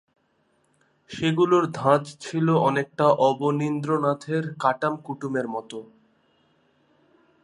[1.09, 5.79] সেগুলোর ধাঁচ ছিল অনেকটা অবনীন্দ্রনাথের কাটাম কুটুমের মতো।